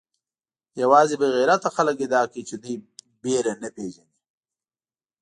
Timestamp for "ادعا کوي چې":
2.05-2.55